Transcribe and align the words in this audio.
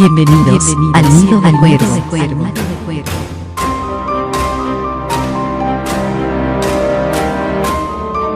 Bienvenidos, 0.00 0.64
al 0.94 1.14
nido 1.14 1.42
del 1.42 1.58
cuervo. 1.58 2.46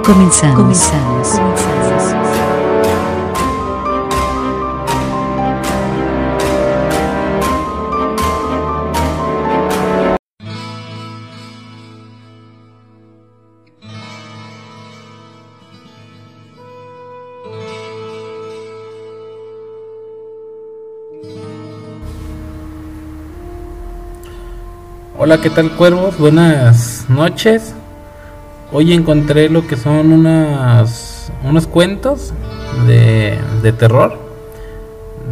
Comenzamos. 0.04 0.90
Comenzamos. 1.32 2.23
Hola, 25.26 25.40
¿qué 25.40 25.48
tal 25.48 25.70
cuervos? 25.70 26.18
Buenas 26.18 27.06
noches. 27.08 27.74
Hoy 28.70 28.92
encontré 28.92 29.48
lo 29.48 29.66
que 29.66 29.74
son 29.74 30.12
unas, 30.12 31.32
unos 31.42 31.66
cuentos 31.66 32.34
de, 32.86 33.38
de 33.62 33.72
terror 33.72 34.18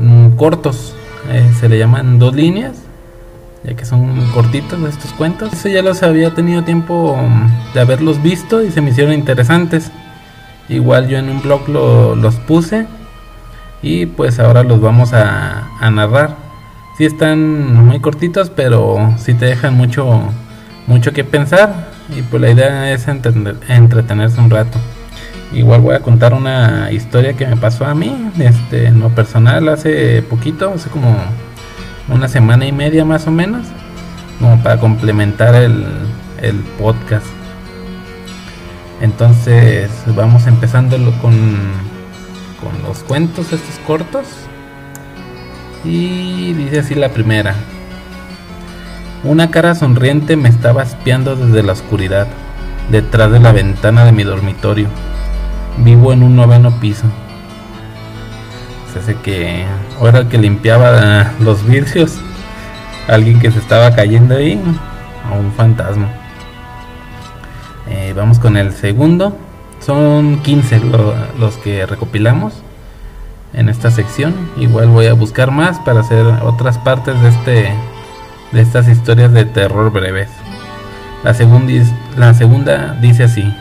mm, 0.01 0.31
cortos. 0.37 0.95
Eh, 1.29 1.53
se 1.61 1.69
le 1.69 1.77
llaman 1.77 2.19
dos 2.19 2.35
líneas, 2.35 2.73
ya 3.65 3.75
que 3.75 3.85
son 3.85 4.31
cortitos 4.31 4.81
estos 4.89 5.13
cuentos. 5.13 5.53
Eso 5.53 5.69
ya 5.69 5.83
los 5.83 6.03
había 6.03 6.35
tenido 6.35 6.65
tiempo 6.65 7.15
mm, 7.15 7.75
de 7.75 7.81
haberlos 7.81 8.23
visto 8.23 8.63
y 8.63 8.71
se 8.71 8.81
me 8.81 8.93
hicieron 8.93 9.13
interesantes. 9.13 9.93
Igual 10.71 11.09
yo 11.09 11.19
en 11.19 11.29
un 11.29 11.43
blog 11.43 11.69
los 11.69 12.37
puse 12.37 12.87
y 13.83 14.07
pues 14.07 14.41
ahora 14.41 14.63
los 14.63 14.81
vamos 14.81 15.13
a, 15.13 15.69
a 15.81 15.91
narrar 15.91 16.42
sí 16.97 17.05
están 17.05 17.87
muy 17.87 18.01
cortitos, 18.01 18.51
pero 18.51 19.15
sí 19.19 19.35
te 19.35 19.47
dejan 19.47 19.75
mucho, 19.75 20.23
mucho 20.87 21.13
que 21.13 21.25
pensar. 21.25 21.91
Y 22.17 22.23
pues 22.23 22.43
la 22.43 22.51
idea 22.51 22.93
es 22.93 23.07
entretenerse 23.09 24.41
un 24.41 24.51
rato. 24.51 24.79
Igual 25.53 25.81
voy 25.83 25.95
a 25.95 26.01
contar 26.01 26.33
una 26.33 26.91
historia 26.93 27.35
que 27.35 27.47
me 27.47 27.57
pasó 27.57 27.85
a 27.85 27.95
mí, 27.95 28.31
este, 28.39 28.87
en 28.87 29.01
lo 29.01 29.11
personal, 29.11 29.69
hace 29.69 30.23
poquito, 30.23 30.73
hace 30.75 30.89
como 30.89 31.15
una 32.09 32.27
semana 32.29 32.67
y 32.67 32.73
media 32.73 33.05
más 33.05 33.27
o 33.27 33.31
menos, 33.31 33.67
como 34.39 34.63
para 34.63 34.79
complementar 34.79 35.55
el, 35.55 35.85
el 36.41 36.57
podcast. 36.79 37.27
Entonces 39.03 39.91
vamos 40.15 40.47
empezando 40.47 40.97
con, 41.21 41.33
con 42.61 42.83
los 42.87 43.01
cuentos 43.01 43.53
estos 43.53 43.79
cortos. 43.87 44.27
Y 45.85 46.53
dice 46.53 46.81
así 46.81 46.95
la 46.95 47.09
primera. 47.09 47.55
Una 49.25 49.51
cara 49.51 49.75
sonriente 49.75 50.37
me 50.37 50.49
estaba 50.49 50.83
espiando 50.83 51.37
desde 51.37 51.63
la 51.63 51.73
oscuridad, 51.73 52.27
detrás 52.91 53.31
de 53.33 53.41
la 53.41 53.53
ventana 53.53 54.05
de 54.05 54.13
mi 54.13 54.23
dormitorio. 54.23 54.89
Vivo 55.79 56.13
en 56.13 56.23
un 56.23 56.37
noveno 56.37 56.79
piso. 56.81 57.05
Se 58.93 58.99
hace 58.99 59.15
que 59.17 59.65
ahora 59.99 60.29
que 60.29 60.39
limpiaba 60.39 61.33
los 61.41 61.67
vidrios, 61.67 62.19
alguien 63.09 63.41
que 63.41 63.51
se 63.51 63.59
estaba 63.59 63.95
cayendo 63.95 64.37
ahí, 64.37 64.61
o 65.31 65.39
un 65.39 65.53
fantasma. 65.53 66.09
Eh, 67.89 68.13
vamos 68.17 68.39
con 68.39 68.57
el 68.57 68.73
segundo. 68.73 69.37
Son 69.81 70.41
15 70.43 70.81
los 71.39 71.57
que 71.57 71.87
recopilamos 71.87 72.63
en 73.53 73.69
esta 73.69 73.91
sección. 73.91 74.35
Igual 74.57 74.89
voy 74.89 75.07
a 75.07 75.15
buscar 75.15 75.51
más 75.51 75.79
para 75.81 76.01
hacer 76.01 76.25
otras 76.43 76.79
partes 76.79 77.21
de 77.21 77.29
este 77.29 77.75
de 78.53 78.61
estas 78.61 78.89
historias 78.89 79.33
de 79.33 79.45
terror 79.45 79.91
breves. 79.91 80.29
La, 81.25 81.35
segunda, 81.35 81.73
la 82.17 82.35
segunda 82.35 82.95
dice 83.01 83.25
así. 83.25 83.53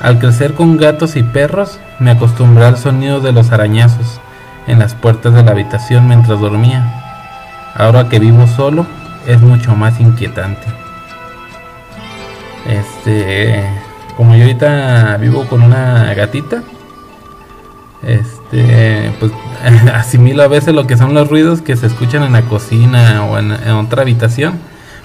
Al 0.00 0.18
crecer 0.18 0.54
con 0.54 0.76
gatos 0.76 1.16
y 1.16 1.22
perros, 1.22 1.78
me 1.98 2.12
acostumbré 2.12 2.64
al 2.64 2.78
sonido 2.78 3.20
de 3.20 3.32
los 3.32 3.50
arañazos 3.50 4.20
en 4.66 4.78
las 4.78 4.94
puertas 4.94 5.34
de 5.34 5.42
la 5.42 5.50
habitación 5.50 6.06
mientras 6.08 6.40
dormía. 6.40 6.84
Ahora 7.74 8.08
que 8.08 8.18
vivo 8.18 8.46
solo, 8.46 8.86
es 9.26 9.40
mucho 9.40 9.74
más 9.74 10.00
inquietante. 10.00 10.66
Este, 12.66 13.64
como 14.16 14.34
yo 14.34 14.42
ahorita 14.42 15.16
vivo 15.18 15.46
con 15.46 15.62
una 15.62 16.14
gatita, 16.14 16.62
este, 18.02 18.37
pues 18.50 19.32
asimilo 19.94 20.42
a 20.42 20.48
veces 20.48 20.74
lo 20.74 20.86
que 20.86 20.96
son 20.96 21.14
los 21.14 21.28
ruidos 21.28 21.60
que 21.62 21.76
se 21.76 21.86
escuchan 21.86 22.22
en 22.22 22.32
la 22.32 22.42
cocina 22.42 23.24
o 23.24 23.38
en, 23.38 23.52
otra 23.52 24.02
habitación, 24.02 24.54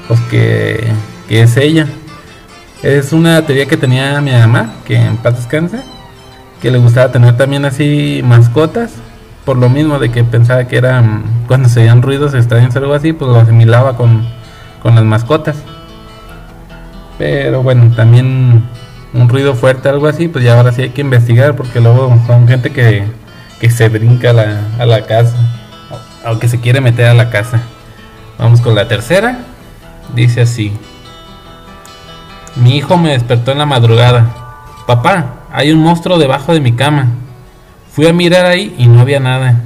pues 0.08 0.20
que, 0.22 0.92
es 1.30 1.58
ella. 1.58 1.88
Es 2.84 3.14
una 3.14 3.46
teoría 3.46 3.66
que 3.66 3.78
tenía 3.78 4.20
mi 4.22 4.32
mamá, 4.32 4.74
que 4.86 4.96
en 4.96 5.18
paz 5.18 5.38
descanse, 5.38 5.80
que 6.62 6.70
le 6.70 6.78
gustaba 6.78 7.12
tener 7.12 7.36
también 7.38 7.66
así 7.66 8.22
mascotas, 8.24 8.92
por 9.46 9.58
lo 9.58 9.70
mismo 9.70 10.00
de 10.00 10.12
que 10.12 10.24
pensaba 10.24 10.66
que 10.68 10.78
eran, 10.78 11.24
cuando 11.48 11.70
se 11.70 11.82
oían 11.82 12.02
ruidos 12.02 12.34
extraños 12.34 12.76
o 12.76 12.80
algo 12.80 12.94
así, 12.94 13.14
pues 13.14 13.32
lo 13.32 13.40
asimilaba 13.40 13.98
con, 13.98 14.26
con 14.82 14.96
las 14.96 15.04
mascotas. 15.04 15.56
Pero 17.18 17.64
bueno, 17.64 17.94
también 17.96 18.64
un 19.14 19.30
ruido 19.30 19.56
fuerte, 19.56 19.90
algo 19.90 20.08
así, 20.08 20.28
pues 20.28 20.44
ya 20.44 20.58
ahora 20.58 20.72
sí 20.72 20.84
hay 20.84 20.90
que 20.90 21.02
investigar 21.02 21.56
porque 21.56 21.80
luego 21.80 22.14
son 22.28 22.48
gente 22.48 22.72
que, 22.72 23.06
que 23.64 23.70
se 23.70 23.88
brinca 23.88 24.32
a 24.32 24.34
la, 24.34 24.62
a 24.78 24.86
la 24.86 25.06
casa 25.06 25.38
o 26.26 26.38
que 26.38 26.50
se 26.50 26.60
quiere 26.60 26.82
meter 26.82 27.06
a 27.06 27.14
la 27.14 27.30
casa. 27.30 27.62
Vamos 28.38 28.60
con 28.60 28.76
la 28.76 28.90
tercera. 28.90 29.40
Dice 30.14 30.42
así. 30.42 30.74
Mi 32.58 32.76
hijo 32.76 32.98
me 32.98 33.12
despertó 33.12 33.54
en 33.54 33.60
la 33.60 33.66
madrugada. 33.66 34.36
Papá, 34.86 35.36
hay 35.50 35.72
un 35.72 35.80
monstruo 35.80 36.18
debajo 36.18 36.54
de 36.54 36.60
mi 36.60 36.74
cama. 36.74 37.08
Fui 37.90 38.06
a 38.06 38.12
mirar 38.12 38.46
ahí 38.46 38.76
y 38.78 38.88
no 38.88 39.00
había 39.00 39.22
nada. 39.22 39.62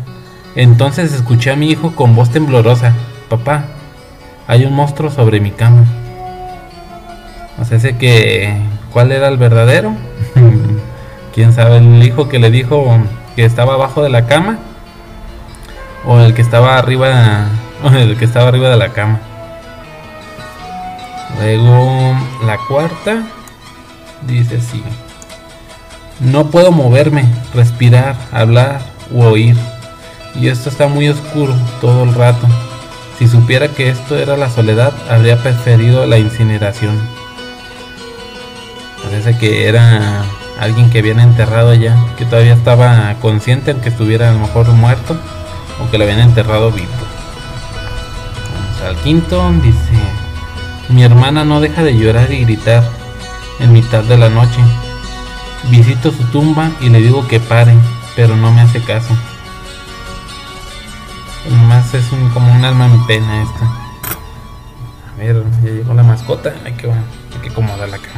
Entonces 0.53 1.11
escuché 1.11 1.49
a 1.49 1.55
mi 1.55 1.71
hijo 1.71 1.95
con 1.95 2.15
voz 2.15 2.29
temblorosa. 2.29 2.93
Papá, 3.29 3.63
hay 4.45 4.63
un 4.65 4.75
monstruo 4.75 5.09
sobre 5.09 5.39
mi 5.39 5.49
cama. 5.49 5.85
O 7.59 7.65
sé 7.65 7.97
que 7.97 8.61
cuál 8.93 9.11
era 9.11 9.27
el 9.27 9.37
verdadero. 9.37 9.93
Quién 11.33 11.51
sabe, 11.51 11.77
el 11.77 12.03
hijo 12.03 12.29
que 12.29 12.37
le 12.37 12.51
dijo 12.51 12.99
que 13.37 13.45
estaba 13.45 13.75
abajo 13.75 14.01
de 14.01 14.09
la 14.09 14.25
cama 14.25 14.57
o 16.03 16.19
el 16.19 16.33
que 16.33 16.41
estaba 16.41 16.75
arriba 16.75 17.45
o 17.83 17.89
el 17.89 18.17
que 18.17 18.25
estaba 18.25 18.47
arriba 18.47 18.67
de 18.67 18.77
la 18.77 18.89
cama. 18.89 19.19
Luego 21.37 22.17
la 22.47 22.57
cuarta 22.67 23.21
dice 24.23 24.57
así. 24.57 24.83
No 26.19 26.47
puedo 26.47 26.71
moverme, 26.71 27.25
respirar, 27.53 28.15
hablar 28.31 28.81
u 29.11 29.21
oír. 29.21 29.55
Y 30.33 30.47
esto 30.47 30.71
está 30.71 30.87
muy 30.87 31.07
oscuro 31.07 31.53
todo 31.79 32.05
el 32.05 32.15
rato. 32.15 32.47
Si 33.19 33.27
supiera 33.27 33.67
que 33.67 33.89
esto 33.89 34.17
era 34.17 34.35
la 34.35 34.49
soledad, 34.49 34.93
habría 35.11 35.37
preferido 35.43 36.07
la 36.07 36.17
incineración. 36.17 36.99
Parece 39.03 39.37
que 39.37 39.67
era 39.67 40.25
alguien 40.59 40.89
que 40.89 40.99
habían 40.99 41.19
enterrado 41.19 41.73
ya, 41.73 41.95
que 42.17 42.25
todavía 42.25 42.53
estaba 42.53 43.13
consciente 43.21 43.75
que 43.77 43.89
estuviera 43.89 44.29
a 44.29 44.33
lo 44.33 44.39
mejor 44.39 44.67
muerto 44.69 45.17
o 45.81 45.89
que 45.89 45.97
lo 45.97 46.03
habían 46.03 46.19
enterrado 46.19 46.71
vivo. 46.71 46.87
Vamos 48.53 48.81
al 48.81 48.95
quinto, 49.03 49.51
dice, 49.61 49.93
mi 50.89 51.03
hermana 51.03 51.43
no 51.43 51.59
deja 51.59 51.83
de 51.83 51.97
llorar 51.97 52.31
y 52.31 52.43
gritar 52.43 52.83
en 53.59 53.73
mitad 53.73 54.03
de 54.03 54.17
la 54.17 54.29
noche. 54.29 54.59
Visito 55.69 56.11
su 56.11 56.23
tumba 56.25 56.71
y 56.81 56.89
le 56.89 56.99
digo 56.99 57.27
que 57.27 57.39
pare, 57.39 57.73
pero 58.15 58.35
no 58.35 58.51
me 58.51 58.61
hace 58.61 58.81
caso. 58.81 59.15
Nomás 61.49 61.93
es 61.93 62.11
un, 62.11 62.29
como 62.29 62.51
un 62.51 62.63
alma 62.63 62.85
en 62.85 63.05
pena 63.05 63.43
esta. 63.43 63.65
A 63.65 65.17
ver, 65.17 65.43
ya 65.63 65.71
llegó 65.71 65.93
la 65.93 66.03
mascota, 66.03 66.53
hay 66.65 66.73
que, 66.73 66.87
hay 66.87 67.41
que 67.41 67.49
acomodarla 67.49 67.97
acá. 67.97 68.09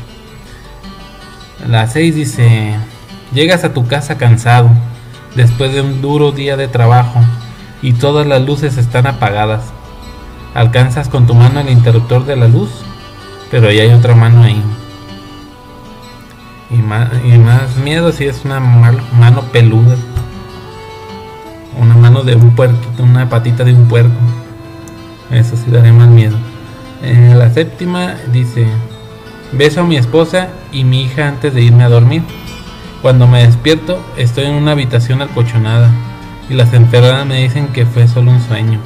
La 1.67 1.88
6 1.88 2.15
dice, 2.15 2.75
llegas 3.33 3.63
a 3.63 3.73
tu 3.73 3.85
casa 3.88 4.17
cansado, 4.17 4.69
después 5.35 5.73
de 5.73 5.81
un 5.81 6.01
duro 6.01 6.31
día 6.31 6.57
de 6.57 6.67
trabajo, 6.67 7.19
y 7.81 7.94
todas 7.94 8.25
las 8.25 8.41
luces 8.41 8.77
están 8.77 9.07
apagadas. 9.07 9.73
Alcanzas 10.53 11.09
con 11.09 11.27
tu 11.27 11.35
mano 11.35 11.59
el 11.59 11.69
interruptor 11.69 12.25
de 12.25 12.35
la 12.35 12.47
luz, 12.47 12.69
pero 13.51 13.71
ya 13.71 13.83
hay 13.83 13.91
otra 13.91 14.15
mano 14.15 14.44
ahí. 14.44 14.61
Y 16.71 16.77
más, 16.77 17.09
y 17.23 17.38
más 17.38 17.75
miedo 17.77 18.11
si 18.11 18.25
es 18.25 18.45
una 18.45 18.59
mano 18.59 19.41
peluda. 19.51 19.95
Una 21.79 21.95
mano 21.95 22.23
de 22.23 22.35
un 22.35 22.56
puerquito, 22.56 23.03
una 23.03 23.29
patita 23.29 23.63
de 23.63 23.73
un 23.73 23.88
puerco. 23.88 24.19
Eso 25.31 25.56
sí 25.56 25.71
daría 25.71 25.94
más 25.94 26.09
miedo. 26.09 26.38
La 27.01 27.50
séptima 27.51 28.15
dice, 28.33 28.67
Beso 29.51 29.81
a 29.81 29.84
mi 29.84 29.98
esposa 29.98 30.50
y 30.72 30.84
mi 30.84 31.01
hija 31.01 31.28
antes 31.28 31.54
de 31.54 31.62
irme 31.62 31.84
a 31.84 31.90
dormir. 31.90 32.22
Cuando 33.01 33.28
me 33.28 33.46
despierto 33.46 34.00
estoy 34.18 34.46
en 34.46 34.56
una 34.56 34.72
habitación 34.72 35.22
alcochonada. 35.22 35.90
y 36.50 36.56
las 36.56 36.74
enfermeras 36.74 37.28
me 37.28 37.44
dicen 37.44 37.68
que 37.68 37.86
fue 37.86 38.07
solo 38.07 38.31
un 38.31 38.42
sueño. 38.42 38.80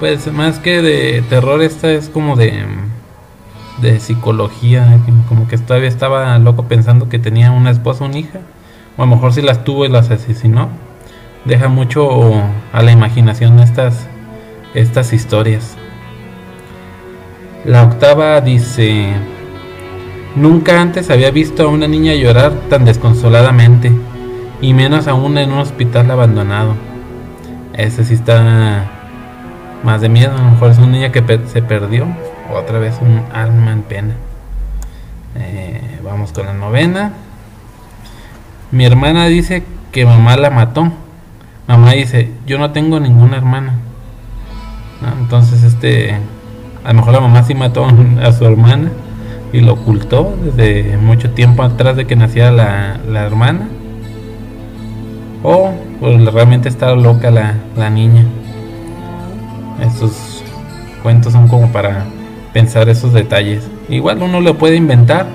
Pues 0.00 0.32
más 0.32 0.58
que 0.58 0.82
de 0.82 1.22
terror, 1.28 1.62
esta 1.62 1.90
es 1.92 2.08
como 2.08 2.34
de 2.34 2.64
de 3.80 4.00
psicología, 4.00 5.00
como 5.28 5.46
que 5.48 5.58
todavía 5.58 5.88
estaba 5.88 6.38
loco 6.38 6.64
pensando 6.64 7.08
que 7.08 7.18
tenía 7.18 7.50
una 7.50 7.70
esposa, 7.70 8.04
una 8.04 8.18
hija, 8.18 8.40
o 8.96 9.02
a 9.02 9.06
lo 9.06 9.14
mejor 9.14 9.32
si 9.32 9.42
las 9.42 9.64
tuvo 9.64 9.84
y 9.84 9.88
las 9.88 10.10
asesinó. 10.10 10.68
Deja 11.44 11.68
mucho 11.68 12.32
a 12.72 12.82
la 12.82 12.92
imaginación 12.92 13.60
estas 13.60 14.08
estas 14.74 15.12
historias. 15.12 15.76
La 17.66 17.82
octava 17.82 18.40
dice, 18.40 19.08
nunca 20.36 20.80
antes 20.80 21.10
había 21.10 21.32
visto 21.32 21.64
a 21.64 21.68
una 21.68 21.88
niña 21.88 22.14
llorar 22.14 22.52
tan 22.70 22.84
desconsoladamente, 22.84 23.90
y 24.60 24.72
menos 24.72 25.08
aún 25.08 25.36
en 25.36 25.50
un 25.50 25.58
hospital 25.58 26.08
abandonado. 26.12 26.76
Ese 27.72 28.04
sí 28.04 28.14
está 28.14 28.84
más 29.82 30.00
de 30.00 30.08
miedo, 30.08 30.32
a 30.32 30.42
lo 30.42 30.50
mejor 30.52 30.70
es 30.70 30.78
una 30.78 30.86
niña 30.86 31.10
que 31.10 31.24
se 31.52 31.60
perdió, 31.60 32.06
otra 32.54 32.78
vez 32.78 33.00
un 33.00 33.24
alma 33.34 33.72
en 33.72 33.82
pena. 33.82 34.14
Eh, 35.34 35.98
vamos 36.04 36.30
con 36.30 36.46
la 36.46 36.54
novena. 36.54 37.14
Mi 38.70 38.84
hermana 38.84 39.26
dice 39.26 39.64
que 39.90 40.06
mamá 40.06 40.36
la 40.36 40.50
mató. 40.50 40.92
Mamá 41.66 41.94
dice, 41.94 42.30
yo 42.46 42.58
no 42.58 42.70
tengo 42.70 43.00
ninguna 43.00 43.38
hermana. 43.38 43.74
Entonces, 45.20 45.64
este, 45.64 46.16
a 46.86 46.90
lo 46.90 46.94
mejor 46.94 47.14
la 47.14 47.20
mamá 47.20 47.42
sí 47.42 47.54
mató 47.54 47.84
a 48.22 48.32
su 48.32 48.46
hermana 48.46 48.92
y 49.52 49.60
lo 49.60 49.72
ocultó 49.72 50.36
desde 50.44 50.96
mucho 50.98 51.30
tiempo 51.30 51.64
atrás 51.64 51.96
de 51.96 52.06
que 52.06 52.14
naciera 52.14 52.52
la, 52.52 53.00
la 53.08 53.24
hermana. 53.24 53.68
O 55.42 55.72
pues, 55.98 56.32
realmente 56.32 56.68
está 56.68 56.94
loca 56.94 57.32
la, 57.32 57.54
la 57.76 57.90
niña. 57.90 58.24
Estos 59.84 60.44
cuentos 61.02 61.32
son 61.32 61.48
como 61.48 61.72
para 61.72 62.04
pensar 62.52 62.88
esos 62.88 63.12
detalles. 63.12 63.68
Igual 63.88 64.22
uno 64.22 64.40
lo 64.40 64.56
puede 64.56 64.76
inventar. 64.76 65.26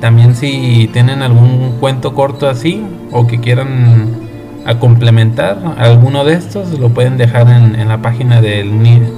También 0.00 0.36
si 0.36 0.88
tienen 0.92 1.22
algún 1.22 1.78
cuento 1.80 2.14
corto 2.14 2.48
así 2.48 2.84
o 3.10 3.26
que 3.26 3.40
quieran 3.40 4.27
a 4.64 4.78
complementar 4.78 5.58
alguno 5.78 6.24
de 6.24 6.34
estos, 6.34 6.78
lo 6.78 6.90
pueden 6.90 7.16
dejar 7.16 7.48
en, 7.48 7.88
la 7.88 7.98
página 8.02 8.40
del 8.40 8.72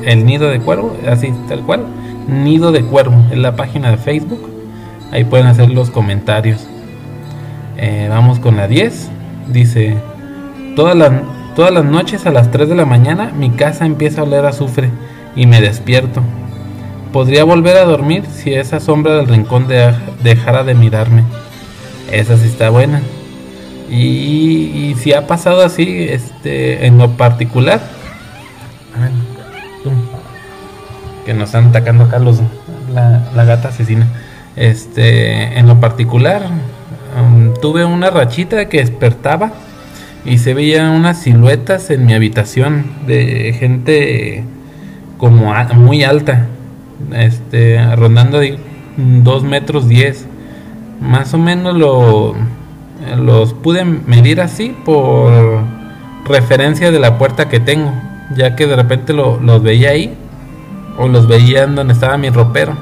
el 0.04 0.24
Nido 0.24 0.48
de 0.48 0.60
Cuervo, 0.60 0.96
así 1.08 1.32
tal 1.48 1.60
cual, 1.62 1.86
Nido 2.28 2.72
de 2.72 2.82
Cuervo, 2.82 3.16
en 3.30 3.42
la 3.42 3.56
página 3.56 3.90
de 3.90 3.96
Facebook. 3.96 4.48
Ahí 5.12 5.24
pueden 5.24 5.46
hacer 5.46 5.70
los 5.70 5.90
comentarios. 5.90 6.66
Eh, 7.76 8.06
vamos 8.08 8.38
con 8.38 8.56
la 8.56 8.68
10. 8.68 9.10
Dice, 9.48 9.96
todas 10.76 10.94
las, 10.94 11.10
todas 11.56 11.72
las 11.72 11.84
noches 11.84 12.26
a 12.26 12.30
las 12.30 12.50
3 12.50 12.68
de 12.68 12.74
la 12.76 12.84
mañana 12.84 13.32
mi 13.36 13.50
casa 13.50 13.86
empieza 13.86 14.20
a 14.20 14.24
oler 14.24 14.46
azufre 14.46 14.90
y 15.34 15.46
me 15.46 15.60
despierto. 15.60 16.22
Podría 17.12 17.42
volver 17.42 17.76
a 17.76 17.84
dormir 17.84 18.24
si 18.32 18.54
esa 18.54 18.78
sombra 18.78 19.16
del 19.16 19.26
rincón 19.26 19.66
dejara 20.22 20.62
de 20.62 20.74
mirarme. 20.74 21.24
Esa 22.12 22.36
sí 22.36 22.46
está 22.46 22.70
buena. 22.70 23.02
Y, 23.90 24.94
si 24.98 25.12
ha 25.12 25.26
pasado 25.26 25.62
así, 25.62 26.06
este, 26.08 26.86
en 26.86 26.98
lo 26.98 27.16
particular, 27.16 27.80
que 31.26 31.34
nos 31.34 31.46
están 31.46 31.68
atacando 31.68 32.04
acá 32.04 32.18
los, 32.18 32.40
la, 32.94 33.44
gata 33.44 33.68
asesina. 33.68 34.06
Este, 34.56 35.58
en 35.58 35.66
lo 35.66 35.80
particular, 35.80 36.42
um, 37.18 37.54
tuve 37.60 37.84
una 37.84 38.10
rachita 38.10 38.68
que 38.68 38.78
despertaba 38.78 39.52
y 40.24 40.38
se 40.38 40.54
veían 40.54 40.90
unas 40.90 41.22
siluetas 41.22 41.90
en 41.90 42.06
mi 42.06 42.14
habitación 42.14 42.84
de 43.06 43.54
gente 43.58 44.44
como 45.18 45.52
muy 45.74 46.04
alta, 46.04 46.46
este, 47.12 47.96
rondando 47.96 48.38
de 48.38 48.58
2 48.96 49.42
metros 49.44 49.88
10. 49.88 50.26
Más 51.00 51.32
o 51.34 51.38
menos 51.38 51.74
lo 51.74 52.34
los 53.16 53.54
pude 53.54 53.84
medir 53.84 54.40
así 54.40 54.76
por 54.84 55.32
referencia 56.24 56.90
de 56.90 56.98
la 56.98 57.18
puerta 57.18 57.48
que 57.48 57.60
tengo, 57.60 57.92
ya 58.36 58.56
que 58.56 58.66
de 58.66 58.76
repente 58.76 59.12
los 59.12 59.62
veía 59.62 59.90
ahí 59.90 60.16
o 60.98 61.08
los 61.08 61.26
veía 61.26 61.64
en 61.64 61.74
donde 61.74 61.94
estaba 61.94 62.16
mi 62.16 62.30
ropero. 62.30 62.76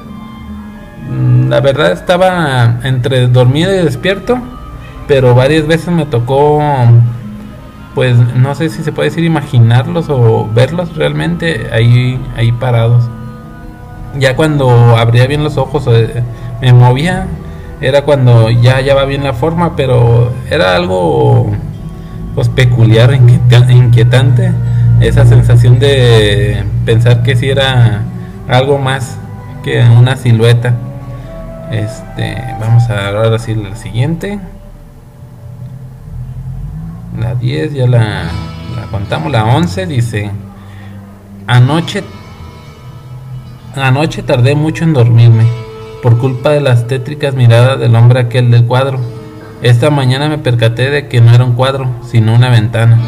Mm, 1.09 1.49
la 1.49 1.61
verdad 1.61 1.91
estaba 1.91 2.79
entre 2.83 3.27
dormido 3.27 3.73
y 3.73 3.77
despierto, 3.77 4.39
pero 5.07 5.33
varias 5.33 5.65
veces 5.65 5.89
me 5.93 6.05
tocó, 6.05 6.61
pues 7.95 8.15
no 8.35 8.53
sé 8.55 8.69
si 8.69 8.83
se 8.83 8.91
puede 8.91 9.09
decir 9.09 9.23
imaginarlos 9.23 10.09
o 10.09 10.47
verlos 10.53 10.95
realmente 10.95 11.69
ahí, 11.71 12.19
ahí 12.35 12.51
parados. 12.51 13.09
Ya 14.17 14.35
cuando 14.35 14.97
abría 14.97 15.27
bien 15.27 15.43
los 15.43 15.57
ojos, 15.57 15.85
eh, 15.87 16.23
me 16.61 16.73
movía 16.73 17.27
era 17.81 18.03
cuando 18.03 18.49
ya 18.49 18.75
hallaba 18.75 19.05
bien 19.05 19.23
la 19.23 19.33
forma, 19.33 19.75
pero 19.75 20.33
era 20.49 20.75
algo 20.75 21.51
pues 22.35 22.49
peculiar, 22.49 23.13
inquietante, 23.13 24.51
esa 24.99 25.25
sensación 25.25 25.79
de 25.79 26.63
pensar 26.85 27.23
que 27.23 27.35
si 27.35 27.49
era 27.49 28.01
algo 28.47 28.77
más 28.77 29.17
que 29.63 29.81
una 29.81 30.15
silueta. 30.17 30.75
Este, 31.71 32.55
vamos 32.59 32.89
a 32.89 33.09
ahora 33.09 33.39
sí 33.39 33.55
la 33.55 33.75
siguiente. 33.75 34.39
La 37.17 37.35
10 37.35 37.73
ya 37.73 37.87
la, 37.87 38.23
la 38.75 38.87
contamos, 38.91 39.31
la 39.31 39.45
11 39.45 39.85
dice, 39.87 40.31
anoche 41.47 42.03
anoche 43.75 44.23
tardé 44.23 44.55
mucho 44.55 44.83
en 44.83 44.93
dormirme 44.93 45.68
por 46.01 46.17
culpa 46.17 46.51
de 46.51 46.61
las 46.61 46.87
tétricas 46.87 47.35
miradas 47.35 47.79
del 47.79 47.95
hombre 47.95 48.19
aquel 48.19 48.51
del 48.51 48.65
cuadro. 48.65 48.99
Esta 49.61 49.89
mañana 49.89 50.29
me 50.29 50.37
percaté 50.37 50.89
de 50.89 51.07
que 51.07 51.19
no 51.19 51.33
era 51.33 51.43
un 51.43 51.53
cuadro, 51.53 51.89
sino 52.09 52.33
una 52.33 52.49
ventana. 52.49 52.99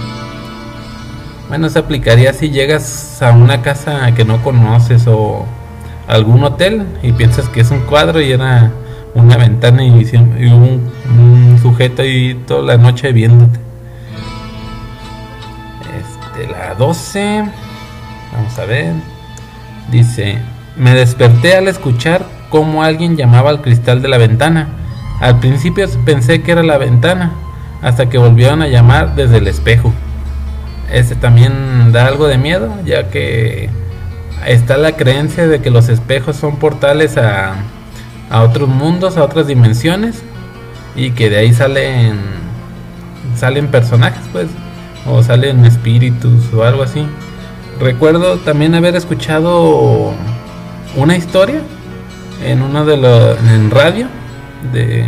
Bueno, 1.48 1.70
se 1.70 1.80
aplicaría 1.80 2.34
si 2.34 2.50
llegas 2.50 3.22
a 3.22 3.32
una 3.32 3.62
casa 3.62 4.14
que 4.14 4.26
no 4.26 4.42
conoces 4.44 5.08
o 5.08 5.46
algún 6.08 6.44
hotel 6.44 6.86
y 7.04 7.14
piensas 7.14 7.48
que 7.50 7.62
es 7.62 7.72
un 7.72 7.82
cuadro 7.82 8.22
y 8.22 8.32
era 8.32 8.72
una 9.14 9.38
ventana 9.38 9.84
y, 9.84 9.92
un, 9.92 11.60
sujeto 11.62 12.02
ahí 12.02 12.42
toda 12.48 12.62
la 12.64 12.78
noche 12.78 13.12
viéndote. 13.12 13.60
Este, 16.00 16.52
la 16.52 16.76
12. 16.76 17.50
Vamos 18.34 18.60
a 18.60 18.66
ver. 18.66 18.94
Dice, 19.90 20.38
me 20.78 20.94
desperté 20.94 21.56
al 21.56 21.68
escuchar 21.68 22.41
cómo 22.52 22.84
alguien 22.84 23.18
llamaba 23.18 23.50
al 23.50 23.62
cristal 23.62 24.04
de 24.04 24.10
la 24.10 24.20
ventana. 24.20 24.68
Al 25.20 25.40
principio 25.40 25.88
pensé 26.06 26.44
que 26.44 26.52
era 26.52 26.62
la 26.62 26.78
ventana, 26.78 27.32
hasta 27.82 28.10
que 28.10 28.20
volvieron 28.20 28.62
a 28.62 28.68
llamar 28.68 29.16
desde 29.16 29.38
el 29.38 29.48
espejo. 29.48 29.92
Este 30.92 31.16
también 31.16 31.92
da 31.92 32.06
algo 32.06 32.28
de 32.28 32.38
miedo, 32.38 32.70
ya 32.86 33.10
que 33.10 33.70
está 34.46 34.78
la 34.78 34.92
creencia 34.92 35.48
de 35.48 35.62
que 35.62 35.72
los 35.72 35.90
espejos 35.90 36.36
son 36.36 36.58
portales 36.58 37.18
a, 37.18 37.56
a 38.30 38.42
otros 38.42 38.68
mundos, 38.68 39.18
a 39.18 39.24
otras 39.24 39.48
dimensiones, 39.48 40.22
y 40.96 41.12
que 41.12 41.30
de 41.30 41.38
ahí 41.38 41.54
salen 41.54 42.20
salen 43.38 43.68
personajes, 43.68 44.22
pues, 44.34 44.48
o 45.08 45.24
salen 45.24 45.66
espíritus 45.66 46.54
o 46.54 46.64
algo 46.64 46.84
así. 46.84 47.06
Recuerdo 47.80 48.38
también 48.38 48.76
haber 48.76 48.96
escuchado 48.96 50.12
una 50.98 51.16
historia 51.16 51.62
en 52.44 52.62
uno 52.62 52.86
de 52.86 52.98
los 52.98 53.38
en 53.50 53.72
radio 53.72 54.08
de, 54.72 55.06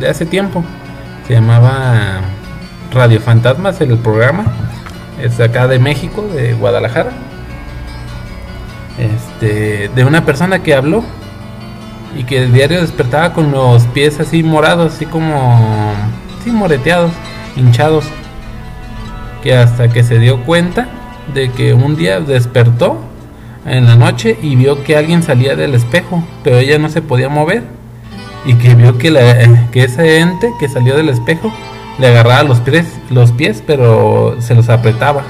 de 0.00 0.08
hace 0.08 0.26
tiempo. 0.26 0.64
Se 1.26 1.34
llamaba 1.34 2.20
Radio 2.92 3.20
Fantasmas 3.20 3.80
el 3.80 3.96
programa. 3.98 4.44
Es 5.20 5.40
acá 5.40 5.66
de 5.66 5.78
México 5.78 6.26
de 6.34 6.54
Guadalajara. 6.54 7.10
Este 8.98 9.90
de 9.94 10.04
una 10.04 10.24
persona 10.24 10.62
que 10.62 10.74
habló 10.74 11.04
y 12.16 12.24
que 12.24 12.44
el 12.44 12.52
diario 12.52 12.80
despertaba 12.80 13.32
con 13.34 13.50
los 13.50 13.82
pies 13.88 14.20
así 14.20 14.42
morados 14.42 14.94
así 14.94 15.04
como 15.04 15.92
sí 16.44 16.50
moreteados 16.50 17.12
hinchados. 17.56 18.04
Que 19.42 19.56
hasta 19.56 19.88
que 19.88 20.02
se 20.02 20.18
dio 20.18 20.42
cuenta 20.44 20.88
de 21.34 21.50
que 21.50 21.74
un 21.74 21.96
día 21.96 22.20
despertó 22.20 23.00
en 23.66 23.86
la 23.86 23.96
noche 23.96 24.38
y 24.42 24.56
vio 24.56 24.82
que 24.84 24.96
alguien 24.96 25.22
salía 25.22 25.56
del 25.56 25.74
espejo, 25.74 26.22
pero 26.44 26.58
ella 26.58 26.78
no 26.78 26.88
se 26.88 27.02
podía 27.02 27.28
mover 27.28 27.64
y 28.44 28.54
que 28.54 28.74
vio 28.74 28.96
que, 28.96 29.10
la, 29.10 29.20
que 29.72 29.84
ese 29.84 30.20
ente 30.20 30.50
que 30.58 30.68
salió 30.68 30.96
del 30.96 31.08
espejo 31.08 31.52
le 31.98 32.08
agarraba 32.08 32.42
los 32.44 32.60
pies, 32.60 32.86
los 33.10 33.32
pies, 33.32 33.62
pero 33.66 34.36
se 34.40 34.54
los 34.54 34.68
apretaba. 34.68 35.22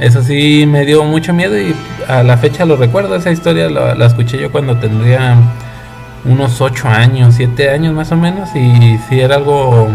Eso 0.00 0.22
sí 0.22 0.66
me 0.66 0.84
dio 0.84 1.04
mucho 1.04 1.32
miedo 1.32 1.56
y 1.58 1.74
a 2.08 2.22
la 2.24 2.36
fecha 2.36 2.64
lo 2.64 2.76
recuerdo. 2.76 3.14
Esa 3.14 3.30
historia 3.30 3.70
la, 3.70 4.06
escuché 4.06 4.38
yo 4.38 4.50
cuando 4.50 4.76
tendría 4.76 5.36
unos 6.24 6.60
8 6.60 6.88
años, 6.88 7.34
7 7.36 7.70
años 7.70 7.94
más 7.94 8.10
o 8.10 8.16
menos. 8.16 8.50
Y 8.56 8.98
sí 9.08 9.20
era 9.20 9.36
algo 9.36 9.88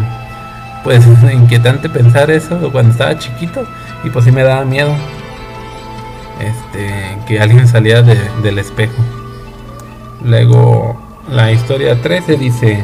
pues 0.86 1.06
inquietante 1.34 1.90
pensar 1.90 2.32
eso 2.32 2.72
cuando 2.72 2.94
estaba 2.94 3.18
chiquito 3.20 3.68
y 4.06 4.10
pues 4.10 4.24
sí 4.24 4.32
me 4.32 4.44
daba 4.44 4.64
miedo 4.64 4.96
este 6.40 7.18
que 7.28 7.40
alguien 7.40 7.68
salía 7.68 8.02
del 8.02 8.60
espejo. 8.60 9.02
Luego 10.24 11.00
la 11.30 11.52
historia 11.52 12.02
13 12.02 12.38
dice 12.38 12.84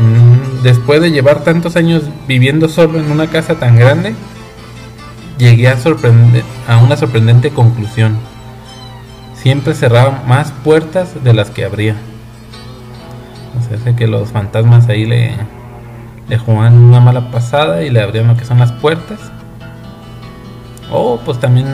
mm, 0.00 0.62
después 0.62 1.00
de 1.00 1.10
llevar 1.10 1.44
tantos 1.44 1.76
años 1.76 2.04
viviendo 2.28 2.68
solo 2.68 2.98
en 2.98 3.10
una 3.10 3.28
casa 3.28 3.54
tan 3.56 3.76
grande 3.76 4.14
llegué 5.38 5.68
a 5.68 5.76
a 6.68 6.76
una 6.78 6.96
sorprendente 6.96 7.50
conclusión. 7.50 8.18
Siempre 9.34 9.74
cerraba 9.74 10.22
más 10.26 10.52
puertas 10.64 11.22
de 11.22 11.32
las 11.32 11.50
que 11.50 11.64
abría 11.64 11.96
o 13.58 13.68
sea, 13.68 13.78
sé 13.78 13.94
que 13.94 14.06
los 14.06 14.30
fantasmas 14.30 14.88
ahí 14.88 15.06
le 15.06 15.32
le 16.28 16.38
jugaban 16.38 16.74
una 16.74 17.00
mala 17.00 17.30
pasada 17.30 17.84
y 17.84 17.90
le 17.90 18.00
abrían 18.00 18.26
lo 18.26 18.36
que 18.36 18.44
son 18.44 18.58
las 18.58 18.72
puertas. 18.72 19.18
O 20.90 21.20
pues 21.24 21.40
también 21.40 21.66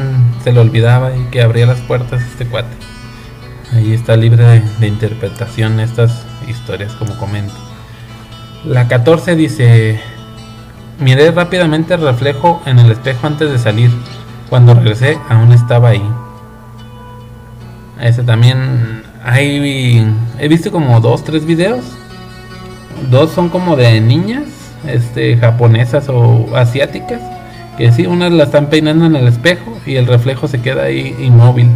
se 0.43 0.53
le 0.53 0.61
olvidaba 0.61 1.17
y 1.17 1.25
que 1.31 1.43
abría 1.43 1.67
las 1.67 1.81
puertas 1.81 2.23
este 2.23 2.47
cuate. 2.47 2.75
Ahí 3.73 3.93
está 3.93 4.17
libre 4.17 4.63
de, 4.81 4.87
interpretación 4.87 5.81
estas 5.81 6.25
historias, 6.49 6.93
como 6.93 7.17
comento. 7.19 7.55
La 8.65 8.89
14 8.89 9.35
dice: 9.37 10.01
Miré 10.99 11.31
rápidamente 11.31 11.95
el 11.95 12.03
reflejo 12.03 12.63
en 12.67 12.79
el 12.79 12.91
espejo 12.91 13.27
antes 13.27 13.51
de 13.51 13.59
salir. 13.59 13.91
Cuando 14.51 14.75
regresé, 14.75 15.19
aún 15.29 15.53
estaba 15.53 15.91
ahí. 15.91 16.03
Ese 18.01 18.23
también. 18.23 19.03
Hay, 19.25 20.05
he 20.41 20.49
visto 20.49 20.73
como 20.73 21.01
dos, 21.01 21.23
tres 21.23 21.47
videos 21.47 21.85
dos 23.11 23.31
son 23.33 23.49
como 23.49 23.77
de 23.77 24.01
niñas, 24.01 24.45
este, 24.87 25.37
japonesas 25.37 26.09
o 26.09 26.57
asiáticas, 26.57 27.21
que 27.77 27.93
sí, 27.93 28.07
unas 28.07 28.33
la 28.33 28.45
están 28.45 28.67
peinando 28.67 29.07
en 29.07 29.17
el 29.17 29.29
espejo 29.29 29.79
y 29.87 29.97
el 29.97 30.07
reflejo 30.07 30.49
se 30.49 30.61
queda 30.61 30.85
ahí 30.85 31.17
inmóvil. 31.21 31.71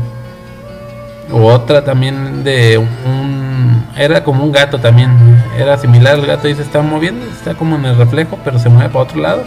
O 1.32 1.46
otra 1.46 1.84
también 1.84 2.44
de 2.44 2.78
un, 2.78 3.84
era 3.96 4.22
como 4.22 4.44
un 4.44 4.52
gato 4.52 4.78
también, 4.78 5.10
era 5.58 5.76
similar 5.78 6.14
al 6.14 6.26
gato 6.26 6.48
y 6.48 6.54
se 6.54 6.62
está 6.62 6.82
moviendo, 6.82 7.26
está 7.26 7.54
como 7.54 7.76
en 7.76 7.84
el 7.86 7.96
reflejo, 7.96 8.38
pero 8.44 8.58
se 8.58 8.68
mueve 8.68 8.90
para 8.90 9.04
otro 9.04 9.20
lado 9.20 9.44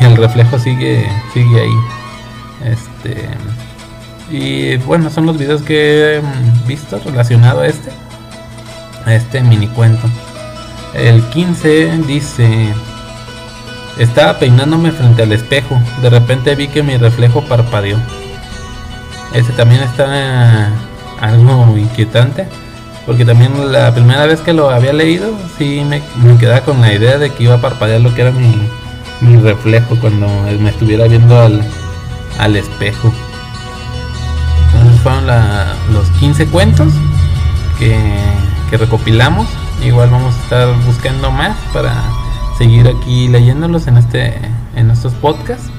y 0.00 0.04
el 0.04 0.16
reflejo 0.16 0.58
sigue, 0.58 1.06
sigue 1.32 1.60
ahí. 1.60 2.72
Este, 2.72 3.28
y 4.30 4.76
bueno, 4.78 5.10
son 5.10 5.26
los 5.26 5.38
videos 5.38 5.62
que 5.62 6.16
he 6.16 6.22
visto 6.66 7.00
relacionado 7.04 7.60
a 7.60 7.66
este, 7.66 7.90
a 9.04 9.14
este 9.14 9.40
mini 9.42 9.66
cuento. 9.68 10.08
El 10.94 11.22
15 11.24 11.98
dice, 12.06 12.72
estaba 13.98 14.38
peinándome 14.38 14.92
frente 14.92 15.22
al 15.22 15.32
espejo, 15.32 15.80
de 16.02 16.10
repente 16.10 16.54
vi 16.54 16.68
que 16.68 16.82
mi 16.82 16.96
reflejo 16.96 17.42
parpadeó. 17.42 17.98
Ese 19.34 19.52
también 19.52 19.82
está 19.82 20.70
algo 21.20 21.76
inquietante, 21.76 22.48
porque 23.06 23.24
también 23.24 23.72
la 23.72 23.92
primera 23.94 24.26
vez 24.26 24.40
que 24.40 24.52
lo 24.52 24.70
había 24.70 24.92
leído, 24.92 25.32
sí 25.58 25.82
me, 25.86 26.02
quedaba 26.38 26.62
con 26.62 26.80
la 26.80 26.92
idea 26.92 27.18
de 27.18 27.30
que 27.30 27.44
iba 27.44 27.54
a 27.54 27.60
parpadear 27.60 28.00
lo 28.00 28.14
que 28.14 28.22
era 28.22 28.32
mi, 28.32 28.68
reflejo 29.42 29.96
cuando 30.00 30.28
me 30.60 30.70
estuviera 30.70 31.06
viendo 31.06 31.38
al, 31.38 32.56
espejo. 32.56 33.12
Entonces 34.72 35.00
fueron 35.02 35.26
los 35.92 36.08
15 36.18 36.46
cuentos 36.46 36.92
que, 37.78 37.98
que 38.70 38.76
recopilamos 38.78 39.46
igual 39.84 40.10
vamos 40.10 40.34
a 40.34 40.38
estar 40.42 40.74
buscando 40.84 41.30
más 41.30 41.56
para 41.72 41.94
seguir 42.60 42.86
aquí 42.88 43.26
leyéndolos 43.28 43.86
en 43.86 43.96
este 43.96 44.34
en 44.76 44.90
estos 44.90 45.14
podcasts. 45.14 45.70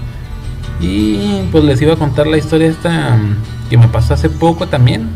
Y 0.80 1.44
pues 1.52 1.64
les 1.64 1.80
iba 1.80 1.94
a 1.94 1.96
contar 1.96 2.26
la 2.26 2.38
historia 2.38 2.70
esta 2.70 3.18
mm, 3.18 3.70
que 3.70 3.78
me 3.78 3.88
pasó 3.88 4.16
hace 4.16 4.30
poco 4.30 4.68
también. 4.68 5.08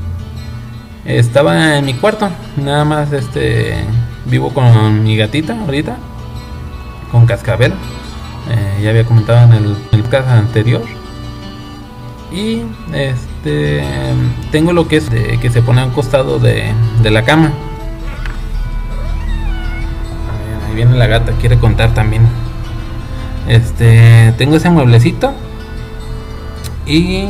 Estaba 1.06 1.78
en 1.78 1.86
mi 1.86 1.96
cuarto 1.96 2.30
nada 2.56 2.86
más 2.86 3.12
este 3.14 3.84
vivo 4.26 4.54
con 4.54 5.04
mi 5.04 5.18
gatita 5.18 5.60
ahorita 5.60 5.98
con 7.12 7.26
cascabel. 7.26 7.74
Eh, 8.52 8.84
ya 8.84 8.92
había 8.92 9.06
comentado 9.06 9.52
en 9.52 9.54
el, 9.54 9.76
el 9.92 10.04
podcast 10.04 10.30
anterior. 10.30 10.84
Y 12.32 12.62
este 12.94 13.84
tengo 14.52 14.72
lo 14.72 14.88
que 14.88 14.98
es 14.98 15.10
de, 15.10 15.40
que 15.40 15.50
se 15.50 15.64
pone 15.64 15.82
a 15.82 15.86
un 15.86 15.92
costado 15.92 16.38
de, 16.38 16.72
de 17.02 17.10
la 17.10 17.24
cama 17.24 17.52
viene 20.76 20.96
la 20.96 21.08
gata, 21.08 21.32
quiere 21.40 21.58
contar 21.58 21.94
también. 21.94 22.28
Este, 23.48 24.34
tengo 24.38 24.58
ese 24.58 24.70
mueblecito 24.70 25.34
y 26.86 27.28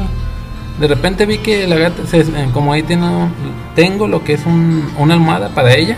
de 0.80 0.88
repente 0.88 1.26
vi 1.26 1.38
que 1.38 1.68
la 1.68 1.76
gata, 1.78 2.02
eh, 2.12 2.50
como 2.54 2.74
ahí 2.74 2.84
tengo, 2.84 3.30
tengo 3.76 4.08
lo 4.08 4.24
que 4.24 4.34
es 4.34 4.46
un, 4.46 4.90
una 4.98 5.14
almohada 5.14 5.50
para 5.50 5.74
ella, 5.74 5.98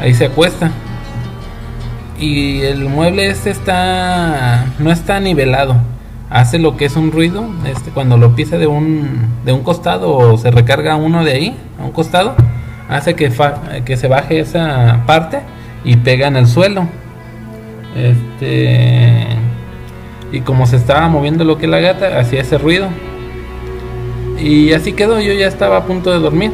ahí 0.00 0.14
se 0.14 0.26
acuesta. 0.26 0.70
Y 2.18 2.62
el 2.62 2.86
mueble 2.86 3.28
este 3.30 3.50
está, 3.50 4.66
no 4.78 4.90
está 4.90 5.20
nivelado, 5.20 5.76
hace 6.30 6.58
lo 6.58 6.76
que 6.76 6.86
es 6.86 6.96
un 6.96 7.12
ruido, 7.12 7.48
este, 7.64 7.90
cuando 7.90 8.18
lo 8.18 8.34
pisa 8.34 8.58
de 8.58 8.66
un, 8.66 9.28
de 9.44 9.52
un 9.52 9.62
costado 9.62 10.14
o 10.16 10.36
se 10.36 10.50
recarga 10.50 10.96
uno 10.96 11.24
de 11.24 11.32
ahí, 11.32 11.56
a 11.80 11.84
un 11.84 11.92
costado, 11.92 12.34
hace 12.88 13.14
que, 13.14 13.32
que 13.84 13.96
se 13.96 14.08
baje 14.08 14.40
esa 14.40 15.04
parte 15.06 15.40
y 15.84 15.96
pega 15.96 16.28
en 16.28 16.36
el 16.36 16.46
suelo. 16.46 16.86
Este 17.96 19.26
y 20.30 20.40
como 20.40 20.66
se 20.66 20.76
estaba 20.76 21.08
moviendo 21.08 21.44
lo 21.44 21.58
que 21.58 21.66
la 21.66 21.80
gata, 21.80 22.18
hacía 22.18 22.42
ese 22.42 22.58
ruido. 22.58 22.88
Y 24.38 24.72
así 24.72 24.92
quedó, 24.92 25.20
yo 25.20 25.32
ya 25.32 25.48
estaba 25.48 25.78
a 25.78 25.84
punto 25.84 26.12
de 26.12 26.18
dormir. 26.18 26.52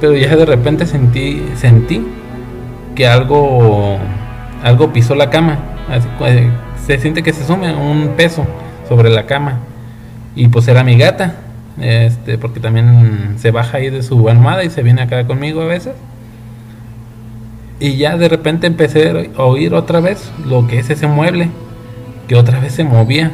Pero 0.00 0.16
ya 0.16 0.34
de 0.34 0.46
repente 0.46 0.86
sentí 0.86 1.42
sentí 1.56 2.06
que 2.94 3.06
algo 3.06 3.98
algo 4.62 4.92
pisó 4.92 5.14
la 5.14 5.30
cama. 5.30 5.58
Eh, 6.20 6.50
se 6.84 6.98
siente 6.98 7.22
que 7.22 7.32
se 7.32 7.44
sume 7.44 7.74
un 7.74 8.14
peso 8.16 8.46
sobre 8.88 9.10
la 9.10 9.26
cama. 9.26 9.60
Y 10.34 10.48
pues 10.48 10.66
era 10.68 10.82
mi 10.82 10.96
gata. 10.96 11.36
Este, 11.80 12.36
porque 12.36 12.60
también 12.60 13.36
se 13.38 13.52
baja 13.52 13.78
ahí 13.78 13.88
de 13.90 14.02
su 14.02 14.28
almohada 14.28 14.64
y 14.64 14.70
se 14.70 14.82
viene 14.82 15.02
acá 15.02 15.26
conmigo 15.26 15.62
a 15.62 15.66
veces. 15.66 15.94
Y 17.80 17.96
ya 17.96 18.16
de 18.18 18.28
repente 18.28 18.66
empecé 18.66 19.30
a 19.36 19.42
oír 19.42 19.74
otra 19.74 20.00
vez 20.00 20.30
lo 20.46 20.66
que 20.66 20.78
es 20.78 20.90
ese 20.90 21.06
mueble, 21.06 21.48
que 22.28 22.36
otra 22.36 22.60
vez 22.60 22.74
se 22.74 22.84
movía. 22.84 23.30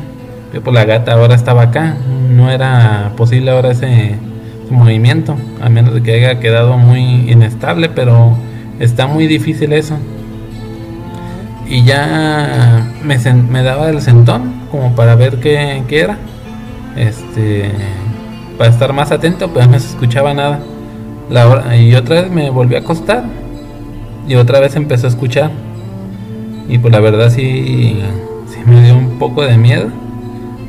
Que 0.52 0.60
por 0.60 0.72
la 0.72 0.84
gata 0.84 1.12
ahora 1.12 1.34
estaba 1.34 1.62
acá, 1.62 1.96
no 2.30 2.50
era 2.50 3.12
posible 3.16 3.50
ahora 3.50 3.72
ese, 3.72 4.16
movimiento, 4.70 5.36
a 5.60 5.68
menos 5.68 5.94
de 5.94 6.02
que 6.02 6.14
haya 6.14 6.40
quedado 6.40 6.76
muy 6.76 7.30
inestable, 7.30 7.88
pero 7.88 8.36
está 8.78 9.06
muy 9.06 9.26
difícil 9.26 9.72
eso. 9.72 9.96
Y 11.68 11.84
ya 11.84 12.86
me, 13.02 13.18
me 13.18 13.62
daba 13.62 13.90
el 13.90 14.00
sentón 14.00 14.52
como 14.70 14.94
para 14.94 15.16
ver 15.16 15.40
qué, 15.40 15.82
qué 15.88 16.00
era. 16.00 16.18
Este, 16.96 17.70
para 18.56 18.70
estar 18.70 18.92
más 18.92 19.10
atento, 19.10 19.48
pues 19.48 19.68
no 19.68 19.78
se 19.78 19.88
escuchaba 19.88 20.32
nada. 20.32 20.60
La 21.28 21.48
hora, 21.48 21.76
y 21.76 21.94
otra 21.94 22.22
vez 22.22 22.30
me 22.30 22.50
volví 22.50 22.76
a 22.76 22.78
acostar 22.78 23.24
y 24.28 24.34
otra 24.34 24.60
vez 24.60 24.76
empezó 24.76 25.06
a 25.06 25.10
escuchar. 25.10 25.50
Y 26.68 26.78
pues 26.78 26.92
la 26.92 27.00
verdad 27.00 27.30
sí, 27.30 28.00
sí 28.48 28.58
me 28.66 28.82
dio 28.82 28.96
un 28.96 29.18
poco 29.18 29.42
de 29.42 29.56
miedo. 29.56 29.88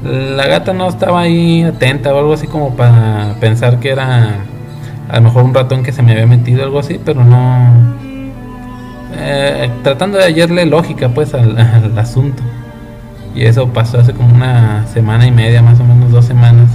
La 0.03 0.45
gata 0.47 0.73
no 0.73 0.87
estaba 0.87 1.21
ahí 1.21 1.63
atenta 1.63 2.13
o 2.13 2.19
algo 2.19 2.33
así 2.33 2.47
como 2.47 2.75
para 2.75 3.35
pensar 3.39 3.79
que 3.79 3.89
era 3.89 4.35
a 5.09 5.15
lo 5.17 5.21
mejor 5.21 5.43
un 5.43 5.53
ratón 5.53 5.83
que 5.83 5.91
se 5.91 6.03
me 6.03 6.11
había 6.11 6.27
metido 6.27 6.63
algo 6.63 6.79
así, 6.79 6.99
pero 7.03 7.23
no... 7.23 7.95
Eh, 9.19 9.69
tratando 9.83 10.17
de 10.17 10.25
hallarle 10.25 10.65
lógica 10.65 11.09
pues 11.09 11.33
al, 11.33 11.57
al, 11.57 11.97
asunto. 11.97 12.43
Y 13.33 13.45
eso 13.45 13.67
pasó 13.69 13.99
hace 13.99 14.13
como 14.13 14.33
una 14.33 14.85
semana 14.87 15.25
y 15.25 15.31
media, 15.31 15.61
más 15.61 15.79
o 15.79 15.83
menos 15.83 16.11
dos 16.11 16.25
semanas. 16.25 16.69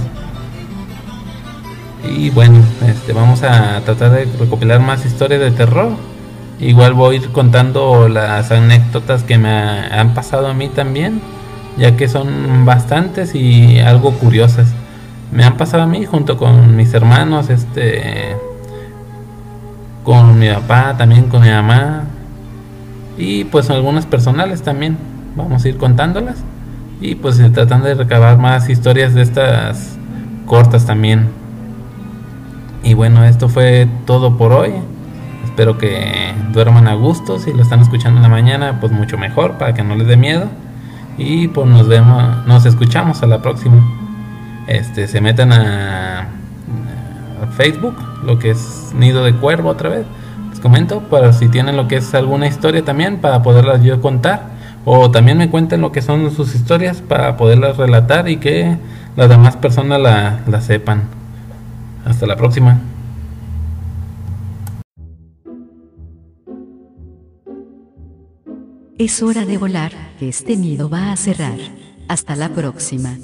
Y 2.03 2.29
bueno, 2.31 2.59
este, 2.85 3.13
vamos 3.13 3.43
a 3.43 3.79
tratar 3.81 4.11
de 4.11 4.25
recopilar 4.39 4.79
más 4.79 5.05
historias 5.05 5.39
de 5.39 5.51
terror. 5.51 5.91
Igual 6.65 6.93
voy 6.93 7.15
a 7.15 7.19
ir 7.19 7.29
contando 7.31 8.07
las 8.07 8.49
anécdotas 8.49 9.23
que 9.23 9.37
me 9.37 9.49
han 9.51 10.13
pasado 10.13 10.47
a 10.47 10.53
mí 10.53 10.69
también, 10.69 11.19
ya 11.77 11.97
que 11.97 12.07
son 12.07 12.63
bastantes 12.63 13.35
y 13.35 13.79
algo 13.79 14.13
curiosas. 14.13 14.73
Me 15.33 15.43
han 15.43 15.57
pasado 15.57 15.83
a 15.83 15.87
mí 15.87 16.05
junto 16.05 16.37
con 16.37 16.77
mis 16.77 16.93
hermanos, 16.93 17.49
este, 17.49 18.37
con 20.05 20.39
mi 20.39 20.47
papá, 20.47 20.95
también 20.97 21.23
con 21.27 21.41
mi 21.41 21.49
mamá 21.49 22.05
y 23.17 23.43
pues 23.43 23.69
algunas 23.69 24.05
personales 24.05 24.61
también. 24.61 24.97
Vamos 25.35 25.65
a 25.65 25.67
ir 25.67 25.75
contándolas 25.77 26.37
y 27.01 27.15
pues 27.15 27.41
tratando 27.51 27.87
de 27.87 27.95
recabar 27.95 28.37
más 28.37 28.69
historias 28.69 29.13
de 29.13 29.21
estas 29.21 29.97
cortas 30.45 30.85
también. 30.85 31.27
Y 32.83 32.93
bueno, 32.93 33.25
esto 33.25 33.49
fue 33.49 33.89
todo 34.05 34.37
por 34.37 34.53
hoy 34.53 34.71
Espero 35.53 35.77
que 35.77 36.33
duerman 36.51 36.87
a 36.87 36.95
gusto. 36.95 37.37
Si 37.37 37.53
lo 37.53 37.61
están 37.61 37.79
escuchando 37.79 38.17
en 38.17 38.23
la 38.23 38.29
mañana, 38.29 38.79
pues 38.79 38.91
mucho 38.91 39.19
mejor 39.19 39.59
para 39.59 39.75
que 39.75 39.83
no 39.83 39.93
les 39.93 40.07
dé 40.07 40.17
miedo. 40.17 40.45
Y 41.15 41.47
pues 41.47 41.67
nos 41.67 41.87
vemos, 41.87 42.43
nos 42.47 42.65
escuchamos 42.65 43.21
a 43.21 43.27
la 43.27 43.39
próxima. 43.43 43.87
Este, 44.65 45.07
se 45.07 45.21
meten 45.21 45.53
a, 45.53 46.25
Facebook, 47.55 47.95
lo 48.25 48.39
que 48.39 48.49
es 48.49 48.93
Nido 48.95 49.23
de 49.23 49.35
Cuervo 49.35 49.69
otra 49.69 49.89
vez. 49.89 50.07
Les 50.49 50.59
comento, 50.59 51.01
para 51.01 51.33
si 51.33 51.49
tienen 51.49 51.77
lo 51.77 51.87
que 51.87 51.97
es 51.97 52.15
alguna 52.15 52.47
historia 52.47 52.83
también, 52.83 53.17
para 53.17 53.43
poderlas 53.43 53.83
yo 53.83 54.01
contar. 54.01 54.47
O 54.85 55.11
también 55.11 55.37
me 55.37 55.51
cuenten 55.51 55.81
lo 55.81 55.91
que 55.91 56.01
son 56.01 56.31
sus 56.31 56.55
historias 56.55 57.01
para 57.01 57.37
poderlas 57.37 57.77
relatar 57.77 58.27
y 58.27 58.37
que 58.37 58.75
las 59.15 59.29
demás 59.29 59.55
personas 59.55 60.01
la, 60.01 60.39
la 60.47 60.61
sepan. 60.61 61.03
Hasta 62.05 62.25
la 62.25 62.37
próxima. 62.37 62.79
Es 69.03 69.21
hora 69.21 69.45
de 69.45 69.57
volar, 69.57 69.91
que 70.17 70.29
este 70.29 70.55
nido 70.55 70.89
va 70.89 71.11
a 71.11 71.17
cerrar. 71.17 71.57
Hasta 72.07 72.37
la 72.37 72.47
próxima. 72.47 73.17